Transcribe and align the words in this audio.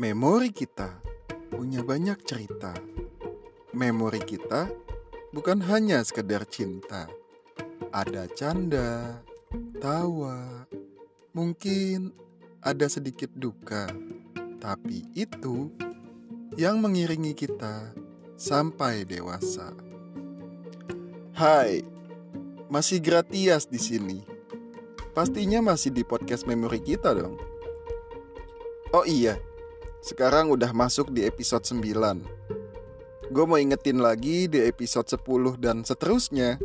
Memori 0.00 0.48
kita 0.48 0.96
punya 1.52 1.84
banyak 1.84 2.24
cerita. 2.24 2.72
Memori 3.76 4.24
kita 4.24 4.72
bukan 5.28 5.60
hanya 5.68 6.00
sekedar 6.00 6.48
cinta. 6.48 7.04
Ada 7.92 8.24
canda, 8.32 9.20
tawa, 9.76 10.64
mungkin 11.36 12.16
ada 12.64 12.88
sedikit 12.88 13.28
duka. 13.36 13.92
Tapi 14.56 15.04
itu 15.12 15.68
yang 16.56 16.80
mengiringi 16.80 17.36
kita 17.36 17.92
sampai 18.40 19.04
dewasa. 19.04 19.76
Hai, 21.36 21.84
masih 22.72 23.04
Gratias 23.04 23.68
di 23.68 23.76
sini. 23.76 24.24
Pastinya 25.12 25.60
masih 25.60 25.92
di 25.92 26.08
podcast 26.08 26.48
memori 26.48 26.80
kita 26.80 27.12
dong. 27.12 27.36
Oh 28.96 29.04
iya, 29.04 29.36
sekarang 30.00 30.48
udah 30.48 30.72
masuk 30.72 31.12
di 31.12 31.28
episode 31.28 31.60
9 31.60 32.24
Gue 33.30 33.44
mau 33.46 33.60
ingetin 33.60 34.00
lagi 34.00 34.48
di 34.50 34.58
episode 34.66 35.06
10 35.06 35.60
dan 35.60 35.86
seterusnya. 35.86 36.58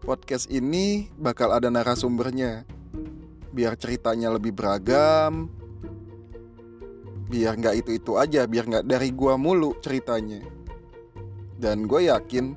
Podcast 0.00 0.48
ini 0.48 1.12
bakal 1.20 1.52
ada 1.52 1.68
narasumbernya. 1.68 2.64
Biar 3.52 3.76
ceritanya 3.76 4.32
lebih 4.32 4.56
beragam. 4.56 5.52
Biar 7.28 7.60
nggak 7.60 7.84
itu-itu 7.84 8.16
aja, 8.16 8.48
biar 8.48 8.64
nggak 8.70 8.86
dari 8.88 9.12
gua 9.12 9.36
mulu 9.36 9.76
ceritanya. 9.84 10.40
Dan 11.60 11.84
gue 11.84 12.08
yakin 12.08 12.56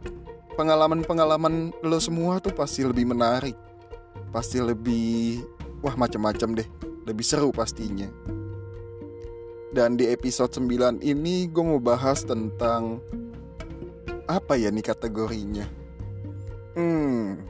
pengalaman-pengalaman 0.55 1.75
lo 1.83 1.99
semua 1.99 2.39
tuh 2.39 2.55
pasti 2.55 2.87
lebih 2.87 3.09
menarik. 3.09 3.57
Pasti 4.31 4.63
lebih, 4.63 5.43
wah 5.83 5.97
macem-macem 5.97 6.55
deh. 6.55 6.69
Lebih 7.03 7.25
seru 7.25 7.51
pastinya 7.51 8.38
dan 9.69 9.93
di 9.93 10.09
episode 10.09 10.49
9 10.57 11.05
ini 11.05 11.45
gue 11.45 11.63
mau 11.63 11.77
bahas 11.77 12.25
tentang 12.25 12.97
apa 14.25 14.57
ya 14.57 14.73
nih 14.73 14.85
kategorinya? 14.85 15.65
Hmm. 16.73 17.45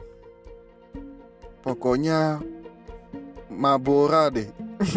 Pokoknya 1.60 2.40
mabora 3.52 4.32
deh. 4.32 4.48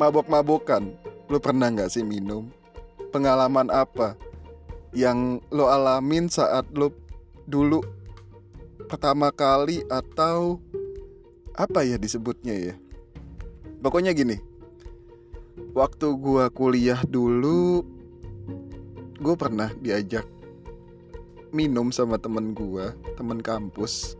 Mabok-mabokan. 0.00 0.94
Lo 1.26 1.42
pernah 1.42 1.70
nggak 1.70 1.90
sih 1.90 2.06
minum? 2.06 2.50
Pengalaman 3.10 3.70
apa 3.70 4.14
yang 4.94 5.42
lo 5.50 5.70
alamin 5.70 6.30
saat 6.30 6.66
lo 6.74 6.94
dulu 7.46 7.82
pertama 8.86 9.34
kali 9.34 9.82
atau 9.90 10.62
apa 11.54 11.82
ya 11.82 11.98
disebutnya 11.98 12.54
ya? 12.54 12.74
Pokoknya 13.82 14.14
gini, 14.14 14.38
waktu 15.70 16.06
gua 16.18 16.50
kuliah 16.50 16.98
dulu 17.06 17.86
gue 19.20 19.34
pernah 19.36 19.70
diajak 19.78 20.26
minum 21.54 21.94
sama 21.94 22.18
temen 22.18 22.56
gua 22.56 22.96
temen 23.14 23.38
kampus 23.38 24.16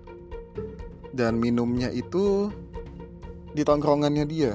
dan 1.10 1.40
minumnya 1.40 1.90
itu 1.90 2.52
di 3.50 3.66
tongkrongannya 3.66 4.24
dia 4.28 4.54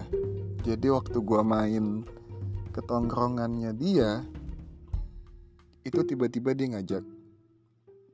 jadi 0.64 0.96
waktu 0.96 1.20
gua 1.20 1.44
main 1.44 2.08
ke 2.72 2.80
tongkrongannya 2.84 3.76
dia 3.76 4.24
itu 5.86 6.02
tiba-tiba 6.02 6.52
dia 6.58 6.68
ngajak 6.76 7.04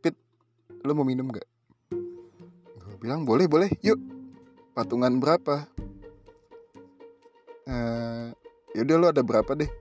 Pit 0.04 0.16
lo 0.84 0.92
mau 0.92 1.08
minum 1.08 1.32
gak? 1.32 1.48
Gue 2.82 2.96
bilang 3.00 3.24
boleh 3.24 3.48
boleh 3.48 3.72
yuk 3.80 3.98
patungan 4.76 5.18
berapa? 5.24 5.70
Uh, 7.70 8.36
ya 8.72 8.88
udah 8.88 8.95
lo 8.97 9.08
ada 9.11 9.23
berapa 9.23 9.52
deh? 9.55 9.72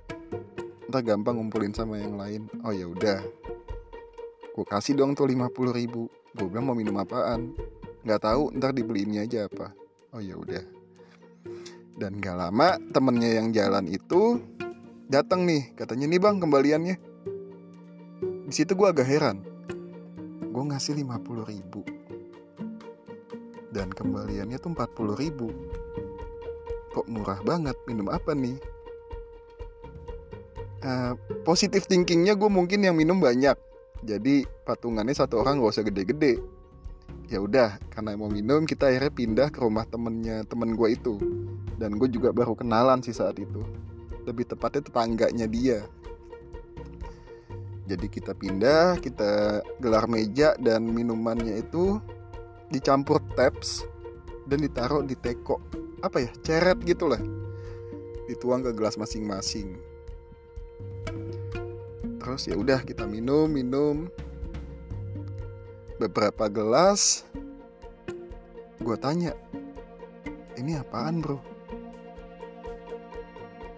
Ntar 0.90 1.06
gampang 1.06 1.38
ngumpulin 1.38 1.70
sama 1.70 2.02
yang 2.02 2.18
lain. 2.18 2.50
Oh 2.66 2.74
ya 2.74 2.90
udah. 2.90 3.22
Gue 4.50 4.66
kasih 4.66 4.98
dong 4.98 5.14
tuh 5.14 5.30
lima 5.30 5.46
puluh 5.46 5.70
ribu. 5.70 6.10
Gue 6.34 6.50
bilang 6.50 6.66
mau 6.66 6.74
minum 6.74 6.98
apaan? 6.98 7.54
Nggak 8.02 8.26
tahu 8.26 8.50
ntar 8.58 8.74
dibeliinnya 8.74 9.22
aja 9.22 9.46
apa. 9.46 9.70
Oh 10.10 10.18
ya 10.18 10.34
udah. 10.34 10.64
Dan 12.00 12.16
gak 12.16 12.32
lama 12.32 12.80
temennya 12.96 13.38
yang 13.38 13.52
jalan 13.52 13.84
itu 13.84 14.40
datang 15.06 15.44
nih. 15.44 15.70
Katanya 15.76 16.08
nih 16.08 16.20
bang 16.20 16.36
kembaliannya. 16.40 16.96
Di 18.48 18.54
situ 18.56 18.72
gue 18.72 18.88
agak 18.88 19.04
heran. 19.04 19.44
Gue 20.50 20.64
ngasih 20.64 20.96
lima 20.96 21.20
puluh 21.20 21.44
ribu. 21.44 21.84
Dan 23.70 23.92
kembaliannya 23.92 24.58
tuh 24.58 24.72
empat 24.74 24.96
puluh 24.96 25.14
ribu. 25.14 25.52
Kok 26.90 27.06
murah 27.06 27.38
banget? 27.44 27.78
Minum 27.84 28.10
apa 28.10 28.34
nih 28.34 28.58
uh, 30.84 31.14
positif 31.44 31.86
thinkingnya 31.86 32.36
gue 32.36 32.50
mungkin 32.50 32.84
yang 32.84 32.96
minum 32.96 33.20
banyak. 33.20 33.56
Jadi 34.00 34.48
patungannya 34.64 35.12
satu 35.12 35.44
orang 35.44 35.60
gak 35.60 35.72
usah 35.76 35.84
gede-gede. 35.84 36.40
Ya 37.30 37.38
udah 37.38 37.78
karena 37.92 38.18
mau 38.18 38.26
minum 38.26 38.66
kita 38.66 38.90
akhirnya 38.90 39.12
pindah 39.12 39.48
ke 39.52 39.60
rumah 39.62 39.86
temennya 39.86 40.42
temen 40.48 40.74
gue 40.74 40.88
itu. 40.96 41.14
Dan 41.76 41.96
gue 41.96 42.08
juga 42.10 42.32
baru 42.32 42.56
kenalan 42.56 43.04
sih 43.04 43.14
saat 43.14 43.36
itu. 43.38 43.60
Lebih 44.24 44.50
tepatnya 44.50 44.88
tetangganya 44.88 45.46
dia. 45.46 45.84
Jadi 47.90 48.06
kita 48.06 48.38
pindah 48.38 49.02
kita 49.02 49.62
gelar 49.82 50.06
meja 50.06 50.54
dan 50.62 50.86
minumannya 50.86 51.58
itu 51.58 51.98
dicampur 52.70 53.18
taps 53.34 53.82
dan 54.46 54.62
ditaruh 54.62 55.02
di 55.02 55.18
teko. 55.18 55.58
Apa 56.00 56.22
ya? 56.22 56.30
Ceret 56.46 56.78
gitulah. 56.86 57.18
Dituang 58.30 58.62
ke 58.62 58.70
gelas 58.70 58.94
masing-masing 58.94 59.90
terus 62.20 62.46
ya 62.46 62.54
udah 62.54 62.84
kita 62.84 63.08
minum 63.08 63.48
minum. 63.48 64.06
Beberapa 65.96 66.48
gelas 66.48 67.24
gue 68.80 68.96
tanya 69.00 69.36
ini 70.56 70.76
apaan 70.76 71.20
bro? 71.20 71.40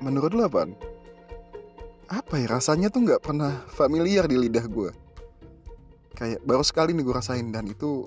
Menurut 0.02 0.34
lo 0.34 0.46
apaan? 0.46 0.74
Apa 2.10 2.42
ya 2.42 2.58
rasanya 2.58 2.90
tuh 2.90 3.06
nggak 3.06 3.22
pernah 3.22 3.62
familiar 3.70 4.26
di 4.26 4.36
lidah 4.36 4.66
gue 4.66 4.90
kayak 6.22 6.44
baru 6.46 6.62
sekali 6.62 6.94
nih 6.94 7.02
gue 7.02 7.14
rasain 7.18 7.50
dan 7.50 7.66
itu 7.66 8.06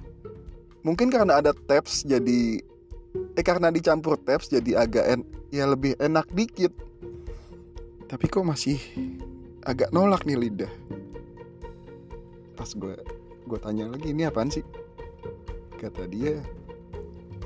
mungkin 0.87 1.11
karena 1.11 1.43
ada 1.43 1.51
taps 1.51 2.07
jadi 2.07 2.63
eh 3.35 3.43
karena 3.43 3.67
dicampur 3.73 4.15
taps 4.23 4.47
jadi 4.47 4.87
agak 4.87 5.03
en 5.03 5.21
ya 5.51 5.67
lebih 5.67 5.99
enak 5.99 6.23
dikit. 6.31 6.71
Tapi 8.05 8.25
kok 8.29 8.45
masih 8.47 8.79
agak 9.65 9.89
nolak 9.89 10.23
nih 10.29 10.37
lidah. 10.37 10.73
Pas 12.53 12.69
gue 12.69 12.95
gue 13.45 13.59
tanya 13.59 13.89
lagi 13.89 14.13
ini 14.13 14.23
apaan 14.29 14.53
sih? 14.53 14.61
Kata 15.81 16.05
dia 16.05 16.37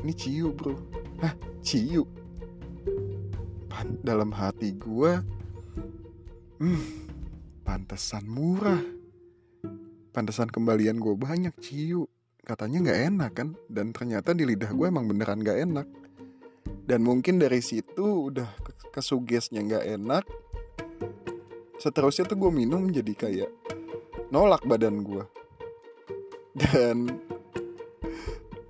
ini 0.03 0.11
ciu 0.11 0.51
bro. 0.51 0.75
Hah 1.23 1.33
ciu? 1.63 2.03
Pan 3.71 3.95
dalam 4.03 4.35
hati 4.35 4.75
gue 4.75 5.11
hmm 6.59 6.83
pantesan 7.63 8.27
murah. 8.27 8.83
Pantesan 10.11 10.51
kembalian 10.51 10.99
gue 10.99 11.15
banyak 11.15 11.55
ciu. 11.63 12.03
Katanya 12.43 12.83
nggak 12.83 13.01
enak 13.15 13.31
kan? 13.31 13.49
Dan 13.71 13.95
ternyata 13.95 14.35
di 14.35 14.43
lidah 14.43 14.75
gue 14.75 14.91
emang 14.91 15.07
beneran 15.07 15.39
nggak 15.39 15.59
enak. 15.71 15.87
Dan 16.83 17.05
mungkin 17.05 17.39
dari 17.39 17.63
situ 17.63 18.33
udah 18.33 18.49
kesugesnya 18.91 19.61
nggak 19.63 19.85
enak 19.95 20.25
seterusnya 21.79 22.27
tuh 22.27 22.35
gue 22.35 22.51
minum 22.51 22.91
jadi 22.91 23.13
kayak 23.15 23.51
nolak 24.29 24.61
badan 24.67 25.01
gue 25.01 25.23
dan 26.59 27.07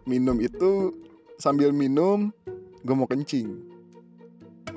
minum 0.05 0.37
itu 0.37 0.93
sambil 1.41 1.73
minum 1.73 2.29
gue 2.85 2.95
mau 2.95 3.09
kencing. 3.09 3.49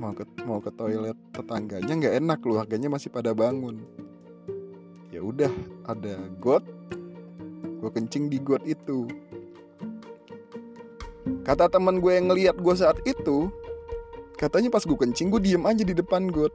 Mau 0.00 0.16
ke 0.16 0.24
mau 0.42 0.58
ke 0.58 0.72
toilet 0.74 1.14
tetangganya 1.30 1.92
nggak 1.92 2.14
enak 2.18 2.38
keluarganya 2.42 2.88
masih 2.88 3.12
pada 3.12 3.36
bangun. 3.36 3.84
Ya 5.12 5.20
udah 5.20 5.52
ada 5.84 6.16
got 6.40 6.64
gue 7.84 7.90
kencing 7.92 8.32
di 8.32 8.40
got 8.40 8.64
itu. 8.64 9.06
Kata 11.44 11.68
teman 11.68 12.00
gue 12.00 12.12
yang 12.16 12.32
ngeliat 12.32 12.56
gue 12.58 12.74
saat 12.74 12.96
itu 13.04 13.52
katanya 14.40 14.72
pas 14.72 14.82
gue 14.82 14.98
kencing 14.98 15.30
gue 15.30 15.40
diem 15.42 15.62
aja 15.62 15.84
di 15.86 15.94
depan 15.94 16.32
got 16.32 16.50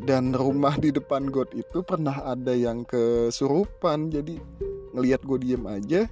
dan 0.00 0.32
rumah 0.32 0.80
di 0.80 0.88
depan 0.88 1.28
got 1.28 1.52
itu 1.52 1.84
pernah 1.84 2.24
ada 2.24 2.56
yang 2.56 2.88
kesurupan. 2.88 4.08
Jadi 4.08 4.40
ngelihat 4.96 5.22
gue 5.22 5.38
diem 5.38 5.64
aja 5.68 6.08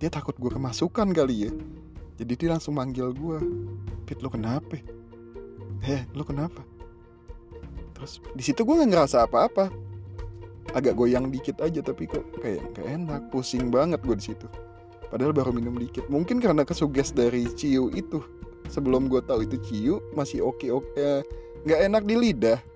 dia 0.00 0.08
takut 0.08 0.36
gue 0.36 0.52
kemasukan 0.52 1.12
kali 1.12 1.48
ya. 1.48 1.52
Jadi 2.20 2.32
dia 2.36 2.48
langsung 2.52 2.76
manggil 2.76 3.12
gue 3.16 3.38
Pit 4.04 4.20
lo 4.20 4.28
kenapa? 4.28 4.80
Heh 5.80 6.04
lo 6.12 6.24
kenapa? 6.24 6.60
Terus 7.96 8.20
di 8.36 8.42
situ 8.44 8.64
gue 8.64 8.74
nggak 8.80 8.90
ngerasa 8.92 9.28
apa-apa. 9.28 9.72
Agak 10.76 10.96
goyang 10.96 11.32
dikit 11.32 11.58
aja 11.64 11.82
tapi 11.82 12.06
kok 12.06 12.24
kayak 12.40 12.62
gak 12.76 12.86
enak. 12.86 13.28
Pusing 13.32 13.72
banget 13.72 14.00
gue 14.04 14.16
di 14.16 14.24
situ. 14.32 14.46
Padahal 15.10 15.34
baru 15.34 15.50
minum 15.50 15.74
dikit. 15.74 16.06
Mungkin 16.06 16.38
karena 16.38 16.62
kesuges 16.62 17.10
dari 17.10 17.48
ciu 17.56 17.90
itu. 17.92 18.22
Sebelum 18.70 19.10
gue 19.10 19.18
tahu 19.24 19.42
itu 19.44 19.56
ciu 19.66 19.94
masih 20.14 20.46
oke 20.46 20.70
oke 20.70 20.94
eh, 20.94 21.26
nggak 21.66 21.80
enak 21.90 22.02
di 22.06 22.14
lidah 22.14 22.69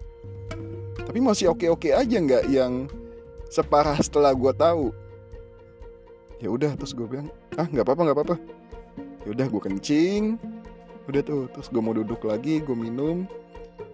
tapi 1.04 1.18
masih 1.22 1.52
oke 1.52 1.66
oke 1.70 1.88
aja 1.94 2.16
nggak 2.18 2.50
yang 2.50 2.90
separah 3.52 3.94
setelah 4.02 4.34
gue 4.34 4.52
tahu. 4.56 4.90
Ya 6.42 6.50
udah 6.50 6.74
terus 6.74 6.90
gue 6.90 7.06
bilang 7.06 7.30
ah 7.54 7.70
nggak 7.70 7.86
apa-apa 7.86 8.02
nggak 8.02 8.16
apa-apa. 8.18 8.36
Ya 9.22 9.28
udah 9.30 9.46
gue 9.46 9.62
kencing. 9.62 10.34
Udah 11.06 11.20
tuh 11.22 11.46
terus 11.54 11.70
gue 11.70 11.78
mau 11.78 11.94
duduk 11.94 12.26
lagi 12.26 12.58
gue 12.58 12.74
minum. 12.74 13.30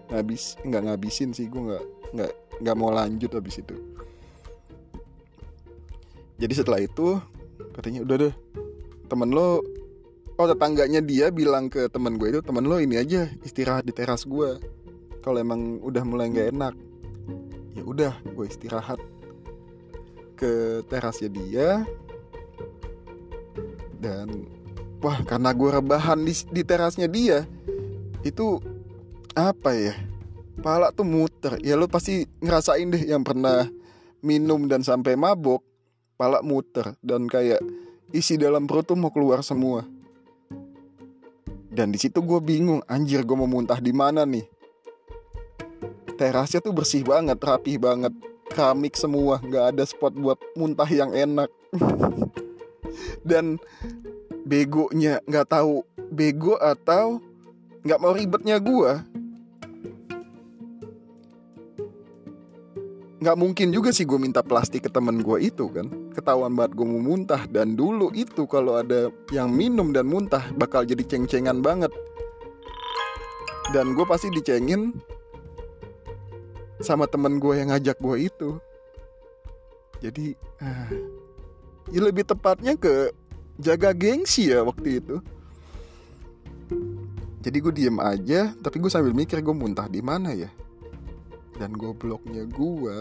Ngabis 0.08 0.56
nggak 0.64 0.88
ngabisin 0.88 1.36
sih 1.36 1.46
gue 1.46 1.60
nggak 1.60 1.84
nggak 2.16 2.32
nggak 2.64 2.76
mau 2.78 2.88
lanjut 2.88 3.30
habis 3.36 3.60
itu. 3.60 3.76
Jadi 6.40 6.54
setelah 6.56 6.80
itu 6.80 7.20
katanya 7.76 8.00
udah 8.00 8.16
deh 8.16 8.34
temen 9.12 9.28
lo 9.34 9.60
oh 10.40 10.46
tetangganya 10.48 11.04
dia 11.04 11.28
bilang 11.28 11.68
ke 11.68 11.84
temen 11.92 12.16
gue 12.16 12.32
itu 12.32 12.40
temen 12.40 12.64
lo 12.64 12.80
ini 12.80 12.96
aja 12.96 13.28
istirahat 13.44 13.84
di 13.84 13.92
teras 13.92 14.24
gue 14.24 14.56
kalau 15.20 15.38
emang 15.40 15.80
udah 15.84 16.02
mulai 16.04 16.32
nggak 16.32 16.50
enak 16.56 16.74
ya 17.74 17.82
udah 17.82 18.12
gue 18.36 18.46
istirahat. 18.46 19.00
Ke 20.36 20.80
terasnya 20.88 21.28
dia. 21.28 21.84
Dan 24.00 24.48
wah 25.04 25.20
karena 25.24 25.52
gue 25.52 25.70
rebahan 25.80 26.20
di, 26.24 26.32
di 26.48 26.62
terasnya 26.64 27.08
dia 27.08 27.44
itu 28.24 28.60
apa 29.36 29.72
ya? 29.76 29.94
Pala 30.60 30.92
tuh 30.92 31.08
muter. 31.08 31.56
Ya 31.64 31.76
lo 31.76 31.88
pasti 31.88 32.28
ngerasain 32.40 32.88
deh 32.92 33.04
yang 33.08 33.24
pernah 33.24 33.68
minum 34.20 34.68
dan 34.68 34.84
sampai 34.84 35.16
mabok 35.16 35.64
pala 36.20 36.44
muter. 36.44 36.96
Dan 37.00 37.28
kayak 37.28 37.60
isi 38.12 38.36
dalam 38.36 38.68
perut 38.68 38.88
tuh 38.88 38.96
mau 38.96 39.12
keluar 39.12 39.40
semua. 39.40 39.84
Dan 41.70 41.94
di 41.94 41.98
situ 42.00 42.20
gue 42.20 42.40
bingung 42.44 42.84
anjir 42.90 43.24
gue 43.24 43.36
mau 43.36 43.46
muntah 43.48 43.78
di 43.78 43.94
mana 43.94 44.26
nih 44.26 44.59
terasnya 46.20 46.60
tuh 46.60 46.76
bersih 46.76 47.00
banget 47.00 47.40
rapih 47.40 47.80
banget. 47.80 48.12
Keramik 48.52 48.92
semua 48.92 49.40
nggak 49.40 49.72
ada 49.72 49.84
spot 49.88 50.12
buat 50.20 50.36
muntah 50.52 50.84
yang 50.92 51.16
enak. 51.16 51.48
Dan 53.28 53.56
begonya 54.44 55.24
nggak 55.24 55.48
tahu 55.48 55.80
bego 56.12 56.60
atau 56.60 57.24
nggak 57.80 58.00
mau 58.02 58.12
ribetnya 58.12 58.60
gue 58.60 58.92
nggak 63.20 63.36
mungkin 63.36 63.68
juga 63.68 63.92
sih 63.92 64.08
gue 64.08 64.16
minta 64.16 64.40
plastik 64.40 64.88
ke 64.88 64.90
temen 64.92 65.20
gue 65.20 65.38
itu 65.44 65.68
kan. 65.72 65.88
Ketahuan 66.16 66.56
banget 66.56 66.72
gue 66.76 66.86
mau 66.88 67.00
muntah. 67.00 67.44
Dan 67.48 67.76
dulu 67.76 68.08
itu 68.16 68.48
kalau 68.48 68.80
ada 68.80 69.12
yang 69.28 69.52
minum 69.52 69.92
dan 69.92 70.08
muntah 70.08 70.48
bakal 70.56 70.88
jadi 70.88 71.04
ceng-cengan 71.04 71.60
banget. 71.60 71.92
Dan 73.76 73.92
gue 73.92 74.08
pasti 74.08 74.32
dicengin 74.32 74.96
sama 76.80 77.04
temen 77.04 77.36
gue 77.36 77.54
yang 77.60 77.68
ngajak 77.70 77.96
gue 78.00 78.16
itu. 78.26 78.50
Jadi 80.00 80.32
ah, 80.64 80.88
ya 81.92 82.00
lebih 82.00 82.24
tepatnya 82.24 82.72
ke 82.74 83.12
jaga 83.60 83.92
gengsi 83.92 84.48
ya 84.48 84.64
waktu 84.64 85.04
itu. 85.04 85.16
Jadi 87.40 87.56
gue 87.60 87.72
diem 87.72 87.98
aja 88.00 88.52
tapi 88.64 88.80
gue 88.80 88.88
sambil 88.92 89.12
mikir 89.12 89.44
gue 89.44 89.52
muntah 89.52 89.88
di 89.88 90.00
mana 90.00 90.32
ya. 90.32 90.48
Dan 91.60 91.76
gobloknya 91.76 92.48
gue 92.48 92.96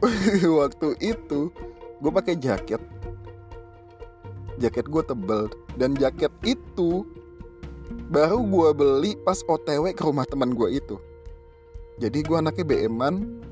waktu 0.58 0.88
itu 1.04 1.52
gue 2.00 2.12
pakai 2.12 2.34
jaket. 2.40 2.80
Jaket 4.58 4.88
gue 4.88 5.02
tebel 5.04 5.52
dan 5.76 5.92
jaket 5.94 6.32
itu 6.42 7.04
baru 8.08 8.40
gue 8.40 8.68
beli 8.72 9.12
pas 9.20 9.44
otw 9.44 9.84
ke 9.92 10.02
rumah 10.02 10.24
teman 10.24 10.56
gue 10.56 10.80
itu 10.80 10.96
jadi 11.98 12.18
gue 12.22 12.36
anaknya 12.38 12.64
BM-an 12.66 13.42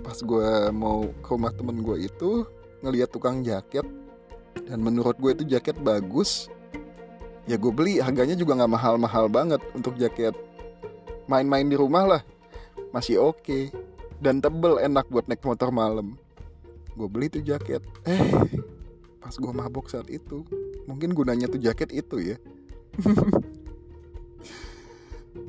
pas 0.00 0.16
gue 0.24 0.72
mau 0.72 1.12
ke 1.20 1.28
rumah 1.28 1.52
temen 1.52 1.84
gue 1.84 2.08
itu 2.08 2.48
ngeliat 2.80 3.12
tukang 3.12 3.44
jaket. 3.44 3.84
Dan 4.68 4.84
menurut 4.84 5.16
gue 5.20 5.32
itu 5.36 5.44
jaket 5.48 5.76
bagus. 5.80 6.48
Ya 7.48 7.56
gue 7.56 7.72
beli 7.72 8.00
harganya 8.00 8.36
juga 8.36 8.56
nggak 8.56 8.72
mahal-mahal 8.72 9.28
banget 9.28 9.60
untuk 9.72 9.96
jaket. 10.00 10.32
Main-main 11.28 11.68
di 11.68 11.76
rumah 11.76 12.04
lah 12.04 12.22
masih 12.92 13.20
oke. 13.20 13.44
Okay. 13.44 13.64
dan 14.18 14.42
tebel 14.42 14.82
enak 14.82 15.06
buat 15.14 15.30
naik 15.30 15.46
motor 15.46 15.70
malam. 15.70 16.18
Gue 16.98 17.06
beli 17.06 17.30
tuh 17.30 17.44
jaket. 17.44 17.84
Eh 18.02 18.18
pas 19.28 19.36
gue 19.36 19.52
mabok 19.52 19.92
saat 19.92 20.08
itu 20.08 20.40
mungkin 20.88 21.12
gunanya 21.12 21.52
tuh 21.52 21.60
jaket 21.60 21.92
itu 21.92 22.32
ya 22.32 22.36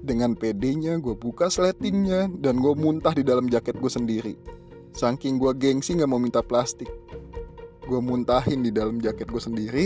dengan 0.10 0.34
pedenya 0.34 0.98
gue 0.98 1.14
buka 1.14 1.54
sletingnya 1.54 2.34
dan 2.42 2.58
gue 2.58 2.74
muntah 2.74 3.14
di 3.14 3.22
dalam 3.22 3.46
jaket 3.46 3.78
gue 3.78 3.92
sendiri. 3.94 4.34
Saking 4.98 5.38
gue 5.38 5.54
gengsi 5.54 5.94
nggak 5.94 6.10
mau 6.10 6.18
minta 6.18 6.42
plastik. 6.42 6.90
Gue 7.86 8.02
muntahin 8.02 8.66
di 8.66 8.74
dalam 8.74 8.98
jaket 8.98 9.30
gue 9.30 9.38
sendiri 9.38 9.86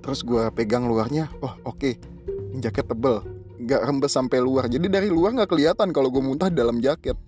terus 0.00 0.24
gue 0.24 0.48
pegang 0.56 0.88
luarnya. 0.88 1.28
Oh 1.44 1.52
oke. 1.68 1.76
Okay. 1.76 1.94
jaket 2.56 2.88
tebel. 2.88 3.20
Nggak 3.60 3.80
rembes 3.84 4.16
sampai 4.16 4.40
luar. 4.40 4.64
Jadi 4.72 4.88
dari 4.88 5.12
luar 5.12 5.36
nggak 5.36 5.52
kelihatan 5.52 5.92
kalau 5.92 6.08
gue 6.08 6.24
muntah 6.24 6.48
di 6.48 6.56
dalam 6.56 6.80
jaket. 6.80 7.20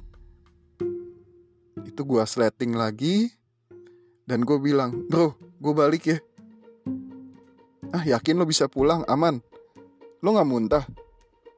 Itu 1.85 2.09
gue 2.09 2.25
sleting 2.25 2.73
lagi 2.73 3.29
dan 4.25 4.49
gue 4.49 4.56
bilang 4.56 5.05
bro 5.12 5.37
gue 5.61 5.73
balik 5.77 6.09
ya. 6.09 6.19
Ah 7.93 8.00
yakin 8.00 8.41
lo 8.41 8.49
bisa 8.49 8.65
pulang? 8.65 9.05
Aman? 9.05 9.44
Lo 10.25 10.33
nggak 10.33 10.49
muntah 10.49 10.85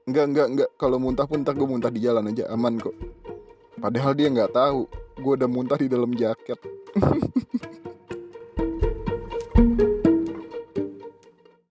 nggak 0.08 0.26
nggak 0.32 0.46
nggak. 0.56 0.70
Kalau 0.80 0.96
muntah 1.00 1.26
pun 1.28 1.44
ntar 1.44 1.56
gue 1.56 1.68
muntah 1.68 1.92
di 1.92 2.00
jalan 2.00 2.30
aja. 2.30 2.48
Aman 2.52 2.80
kok. 2.80 2.96
Padahal 3.80 4.12
dia 4.16 4.28
nggak 4.32 4.52
tahu. 4.52 4.86
Gue 5.20 5.32
udah 5.38 5.50
muntah 5.50 5.78
di 5.78 5.86
dalam 5.86 6.10
jaket 6.10 6.58